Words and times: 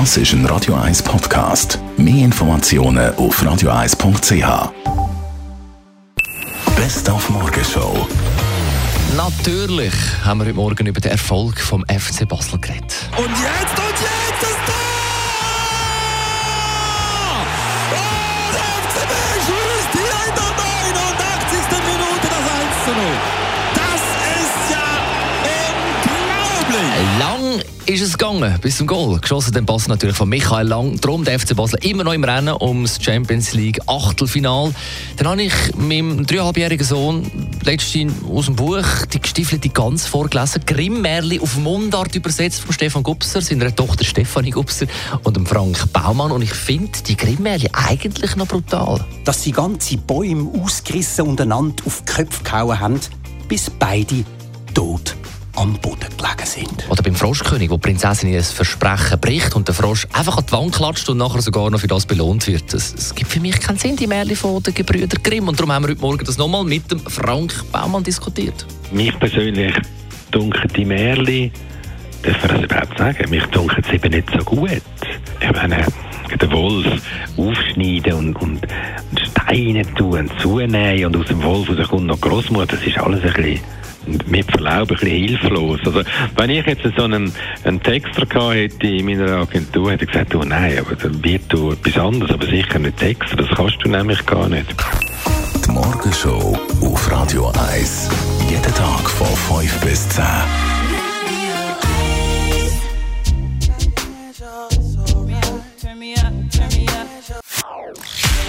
Das 0.00 0.16
ist 0.16 0.32
ein 0.32 0.44
Radio 0.46 0.74
1 0.74 1.04
Podcast. 1.04 1.78
Mehr 1.96 2.24
Informationen 2.24 3.14
auf 3.14 3.40
radio1.ch. 3.40 4.72
Best 6.74 7.08
auf 7.08 7.30
Morgenshow. 7.30 8.08
Natürlich 9.16 9.94
haben 10.24 10.40
wir 10.40 10.46
heute 10.46 10.56
Morgen 10.56 10.86
über 10.88 11.00
den 11.00 11.12
Erfolg 11.12 11.60
vom 11.60 11.84
FC 11.84 12.28
Basel 12.28 12.58
geredet. 12.58 13.08
Und 13.16 13.28
jetzt, 13.28 13.78
und 13.78 14.00
jetzt 14.00 14.42
das 14.42 14.56
Tor! 14.66 14.74
Oh, 17.92 18.02
der 18.52 18.66
FCB 18.90 19.12
schießt 19.46 19.92
hier 19.92 20.18
in 20.26 20.34
der 20.34 20.50
89. 20.58 21.70
Minute 21.86 22.26
das 22.34 22.46
1 22.50 22.82
zu 22.84 22.90
0. 22.90 22.98
Das 23.76 24.02
ist 24.42 24.58
ja 24.72 24.88
unglaublich! 26.66 27.33
Ist 27.86 28.00
es 28.00 28.16
gegangen 28.16 28.58
bis 28.62 28.78
zum 28.78 28.86
Goal. 28.86 29.18
Geschossen 29.20 29.52
den 29.52 29.66
Pass 29.66 29.88
natürlich 29.88 30.16
von 30.16 30.28
Michael 30.28 30.68
Lang. 30.68 30.98
Darum 31.00 31.24
der 31.24 31.38
FC 31.38 31.54
Basel 31.54 31.78
immer 31.82 32.04
noch 32.04 32.12
im 32.12 32.24
Rennen 32.24 32.54
ums 32.60 32.98
Champions 33.02 33.52
League 33.52 33.78
Achtelfinal. 33.86 34.72
Dann 35.16 35.28
habe 35.28 35.42
ich 35.42 35.52
meinem 35.76 36.24
dreieinhalbjährigen 36.26 36.86
Sohn 36.86 37.30
letztens 37.62 38.14
aus 38.30 38.46
dem 38.46 38.56
Buch 38.56 38.84
die 39.12 39.20
gestiefelte 39.20 39.68
Gans 39.68 40.06
vorgelesen. 40.06 40.62
Grimm-Märli 40.64 41.40
auf 41.40 41.56
Mundart 41.56 42.14
übersetzt 42.14 42.60
von 42.60 42.72
Stefan 42.72 43.02
Gubser, 43.02 43.42
seiner 43.42 43.74
Tochter 43.74 44.04
Stefanie 44.04 44.50
Gubser 44.50 44.86
und 45.22 45.36
dem 45.36 45.44
Frank 45.44 45.92
Baumann. 45.92 46.32
Und 46.32 46.42
ich 46.42 46.54
finde 46.54 46.98
die 47.06 47.16
Grimm-Märli 47.16 47.70
eigentlich 47.72 48.36
noch 48.36 48.46
brutal. 48.46 49.04
dass 49.24 49.42
sie 49.42 49.52
ganze 49.52 49.98
Bäume 49.98 50.50
ausgerissen 50.62 51.26
und 51.26 51.40
einander 51.40 51.84
auf 51.86 52.02
die 52.06 52.12
Köpfe 52.12 52.44
gehauen 52.44 52.80
haben, 52.80 53.00
bis 53.48 53.70
beide 53.70 54.24
tot 54.74 55.16
am 55.56 55.74
Boden 55.74 56.08
gelegen 56.16 56.46
sind. 56.46 56.90
Oder 56.90 57.02
beim 57.02 57.14
Froschkönig, 57.14 57.70
wo 57.70 57.74
die 57.76 57.80
Prinzessin 57.80 58.32
ihr 58.32 58.42
Versprechen 58.42 59.18
bricht 59.20 59.54
und 59.54 59.68
der 59.68 59.74
Frosch 59.74 60.06
einfach 60.12 60.36
an 60.38 60.44
die 60.46 60.52
Wand 60.52 60.74
klatscht 60.74 61.08
und 61.08 61.18
nachher 61.18 61.42
sogar 61.42 61.70
noch 61.70 61.80
für 61.80 61.86
das 61.86 62.06
belohnt 62.06 62.46
wird. 62.46 62.72
Es, 62.74 62.94
es 62.94 63.14
gibt 63.14 63.30
für 63.30 63.40
mich 63.40 63.60
keinen 63.60 63.78
Sinn, 63.78 63.96
die 63.96 64.06
Märchen 64.06 64.36
von 64.36 64.62
den 64.62 64.74
Gebrüder 64.74 65.18
Grimm. 65.22 65.48
Und 65.48 65.58
darum 65.58 65.72
haben 65.72 65.84
wir 65.84 65.90
heute 65.90 66.00
Morgen 66.00 66.24
das 66.24 66.38
nochmal 66.38 66.64
mit 66.64 66.90
dem 66.90 67.00
Frank 67.00 67.52
Baumann 67.72 68.02
diskutiert. 68.02 68.66
Mich 68.92 69.18
persönlich 69.18 69.74
dunkeln 70.30 70.70
die 70.76 70.84
Märchen, 70.84 71.52
darf 72.22 72.42
man 72.42 72.56
das 72.56 72.64
überhaupt 72.64 72.98
sagen, 72.98 73.30
mich 73.30 73.44
dunkeln 73.46 73.84
sie 73.88 73.96
eben 73.96 74.10
nicht 74.10 74.30
so 74.30 74.44
gut. 74.44 74.82
Ich 75.40 75.52
meine, 75.52 75.84
den 76.40 76.52
Wolf 76.52 76.86
aufschneiden 77.36 78.12
und, 78.14 78.36
und, 78.36 78.66
und 79.10 79.20
Steine 79.20 79.82
tun 79.94 80.18
und 80.18 80.40
zunehmen 80.40 81.06
und 81.06 81.16
aus 81.16 81.26
dem 81.26 81.42
Wolf 81.42 81.68
raus 81.68 81.88
kommt 81.88 82.06
noch 82.06 82.20
Großmutter, 82.20 82.76
das 82.76 82.86
ist 82.86 82.98
alles 82.98 83.22
ein 83.22 83.32
bisschen 83.34 83.60
mit 84.26 84.50
Verlaub 84.50 84.90
ein 84.90 84.96
bisschen 84.96 85.08
hilflos. 85.08 85.80
Also, 85.84 86.02
wenn 86.36 86.50
ich 86.50 86.66
jetzt 86.66 86.82
so 86.96 87.04
einen, 87.04 87.32
einen 87.64 87.82
Texter 87.82 88.26
gehabt 88.26 88.54
hätte 88.54 88.86
in 88.86 89.06
meiner 89.06 89.38
Agentur, 89.38 89.92
hätte 89.92 90.04
ich 90.04 90.10
gesagt, 90.10 90.34
oh 90.34 90.44
nein, 90.44 90.78
aber 90.78 90.96
dann 90.96 91.22
wird 91.24 91.42
du 91.48 91.72
etwas 91.72 91.98
anderes, 91.98 92.32
aber 92.32 92.46
sicher 92.46 92.78
nicht 92.78 92.96
Texter, 92.96 93.36
das 93.36 93.48
kannst 93.56 93.76
du 93.82 93.88
nämlich 93.88 94.24
gar 94.26 94.48
nicht. 94.48 94.74
Die 95.66 95.70
Morgenshow 95.70 96.58
auf 96.82 97.10
Radio 97.10 97.52
1. 97.72 98.10
Jeden 98.48 98.74
Tag 98.74 99.08
von 99.10 99.60
5 99.60 99.80
bis 99.80 100.08
10. 100.10 100.24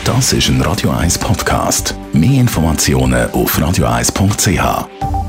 Das 0.05 0.33
ist 0.33 0.49
ein 0.49 0.61
Radio 0.61 0.91
1 0.91 1.17
Podcast. 1.17 1.95
Mehr 2.13 2.39
Informationen 2.39 3.29
auf 3.31 3.57
radio1.ch. 3.57 5.24